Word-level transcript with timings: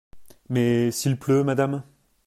Mais… 0.49 0.89
s’il 0.89 1.15
pleut, 1.15 1.43
madame? 1.43 1.83